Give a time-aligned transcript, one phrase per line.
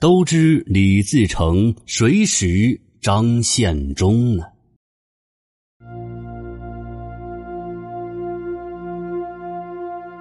[0.00, 4.44] 都知李自成，谁识张献忠呢？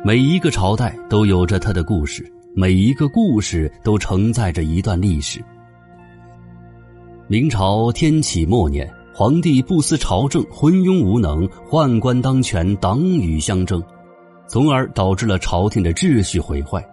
[0.04, 5.40] 每一个朝代都有着他的故事，每一个故事都承载着一段历史。
[7.28, 13.80] 明朝天启末年，皇帝不思朝政，昏庸无能，宦官当权，党羽相争，
[14.48, 16.84] 从而导致了朝廷的秩序毁坏。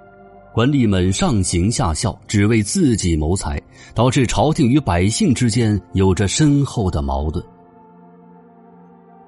[0.54, 3.60] 官吏们上行下效，只为自己谋财，
[3.92, 7.44] 导致朝廷与百姓之间有着深厚的矛盾。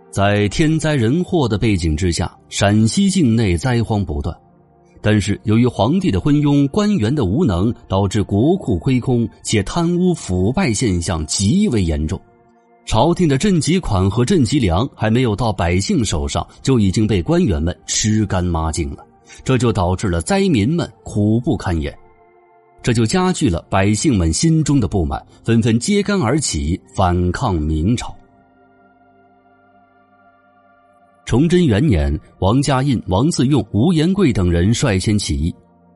[0.09, 4.33] 在天灾人祸的背景之下，陕西境内灾荒不断。
[5.01, 12.21] 但是，由于皇帝的昏庸、官员的无能，导致国库亏空，且贪污腐败现象极为严重。
[12.85, 19.05] 朝廷的赈济款和赈济粮还没有到百姓手上，就已经被官员们吃干抹净了。
[19.45, 21.97] 这就导致了灾民们苦不堪言，
[22.83, 28.15] 这就加剧了百姓们心中的不满，纷纷揭竿而起反抗明朝。
[31.25, 35.53] 崇祯元年，王家印、王自用、吴延贵等人率先起义，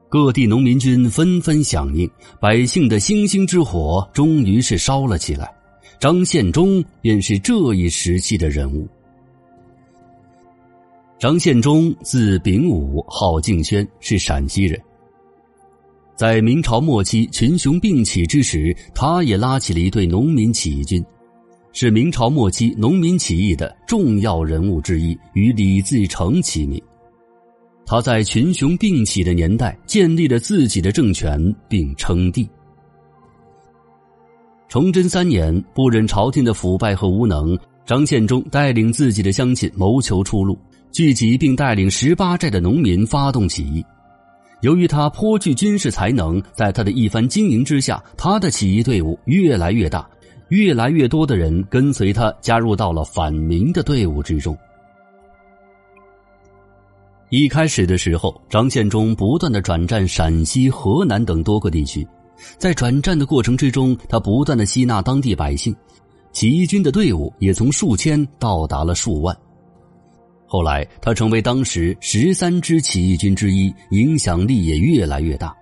[0.09, 5.49] 各地农民军纷纷响应，百姓的星星之火终于是烧了起来。
[6.01, 8.89] 张献忠便是这一时期的人物。
[11.21, 14.81] 张献忠字秉武，号敬轩，是陕西人。
[16.17, 21.05] 在明朝末期群雄并起之时，他也拉起了一队农民起义军。
[21.73, 26.81] 是明朝末期农民起义的重要人物之一，与李自成齐名。
[27.85, 32.49] 他在群雄并起的年代建立了自己的政权，并称帝。
[34.71, 40.59] 崇祯三年，不忍朝廷的腐败和无能，张献忠带领自己的乡亲谋求出路，
[40.93, 43.85] 聚集并带领十八寨的农民发动起义。
[44.61, 50.09] 由于他颇具军事才能，在他的一番经营之下，他的起义队伍越来越大。
[50.49, 54.59] 越来越多的人跟随他，加入到了反明的队伍之中。
[57.29, 62.05] 一开始的时候，张献忠不断的转战陕西、河南等多个地区，
[62.59, 65.73] 在转战的过程之中，他不断的吸纳当地百姓，
[66.33, 69.37] 起义军的队伍也从数千到达了数万。
[70.53, 75.57] 后来，他成为当时十三支起义军之一，影响力也越来越大。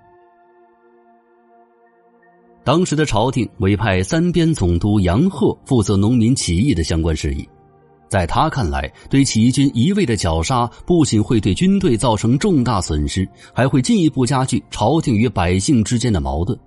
[2.64, 7.46] 当时的朝廷委派三边总督杨鹤负责农民起义的相关事宜，
[8.08, 16.58] 在他看来，对起义军一味的绞杀，不仅会对军队造成重大损失，还会进一步加剧朝廷与百姓之间的矛盾。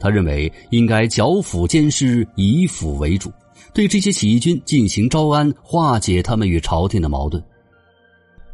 [0.00, 3.30] 他认为应该剿抚兼施，以抚为主，
[3.74, 7.42] 对这些起义军进行招安，化解他们与朝廷的矛盾。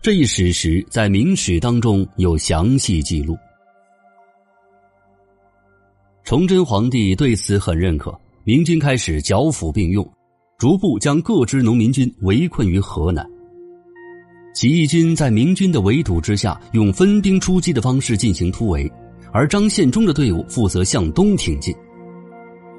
[0.01, 3.37] 这一史实在《明史》当中有详细记录。
[6.25, 10.11] 崇祯皇帝对此很认可，明军开始剿抚并用，
[10.57, 13.29] 逐步将各支农民军围困于河南。
[14.55, 18.91] 起义军在明军的围堵之下，用分兵出击的方式进行突围，
[19.33, 21.75] 而张献忠的队伍负责向东挺进。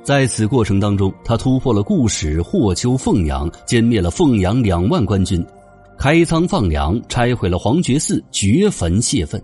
[0.03, 5.45] 在此过程当中，他突破了固始、霍丘、凤阳，歼灭了凤阳两万官军，
[5.97, 9.41] 开仓放粮，拆毁了黄觉寺，掘坟泄愤。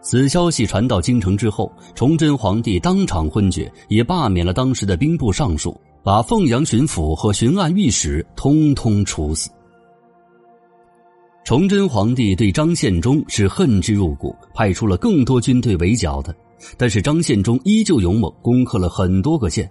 [0.00, 9.50] 此消息传到京城之后，崇祯皇帝当场昏厥，也罢免了当时的兵部尚书，把凤阳巡抚和巡按御史通通处死。
[11.44, 16.32] 崇祯皇帝对张献忠是恨之入骨，派出了更多军队围剿的，
[16.76, 19.70] 但是张献忠依旧勇猛，攻克了很多个县。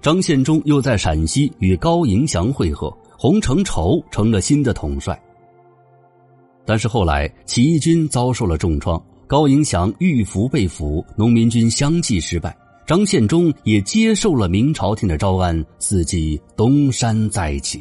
[0.00, 5.20] 张献忠又在陕西与高迎祥会合，洪承畴成了新的统帅。
[6.64, 9.02] 但是后来起义军遭受了重创。
[9.26, 12.56] 高迎祥遇伏被俘，农民军相继失败。
[12.84, 17.80] 张献忠也接受了明朝廷的招安，伺机东山再起。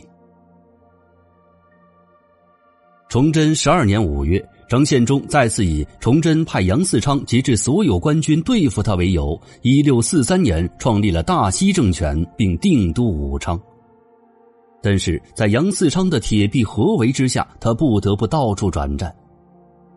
[3.09, 13.59] 崇祯十二年五月，张献忠再次以崇祯派杨嗣昌及至所有官军对付他为由，一六四三年创立了大西政权，并定都武昌。
[14.79, 19.11] 但是在杨嗣昌的铁壁合围之下，他不得不到处转战。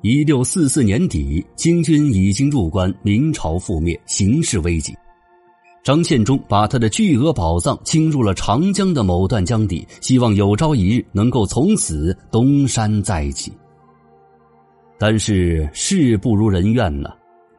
[0.01, 4.95] 一六四四年底，清军已经入关，明朝覆灭，形势危急。
[5.85, 13.53] 张献忠把他的巨额宝藏倾入了长江的某段江底，希望有朝一日能够从此东山再起。
[15.03, 17.11] 但是事不如人愿呐，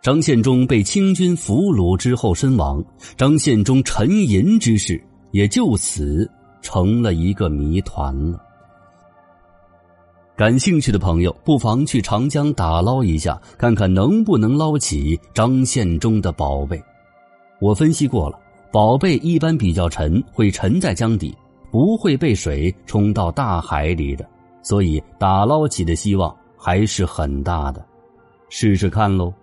[0.02, 2.82] 张献忠被清军俘虏之后身亡，
[3.18, 6.26] 张献忠沉吟之事也就此
[6.62, 8.42] 成了一个谜团了。
[10.38, 16.82] 感兴趣的朋友不妨去长江打捞一下，看看能不能捞起张献忠的宝贝。
[17.60, 18.40] 我分析过了，
[18.72, 21.36] 宝贝一般比较沉，会沉在江底，
[21.70, 24.26] 不会被水冲到大海里的，
[24.62, 27.86] 所以打捞起的希望还是很大的。
[28.48, 29.34] 试试看喽。